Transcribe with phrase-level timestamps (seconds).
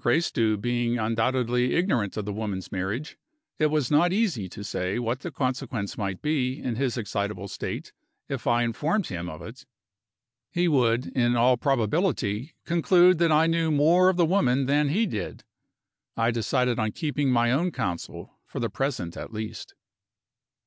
[0.00, 3.18] Gracedieu being undoubtedly ignorant of the woman's marriage,
[3.58, 7.92] it was not easy to say what the consequence might be, in his excitable state,
[8.26, 9.66] if I informed him of it.
[10.50, 15.04] He would, in all probability, conclude that I knew more of the woman than he
[15.04, 15.44] did.
[16.16, 19.74] I decided on keeping my own counsel, for the present at least.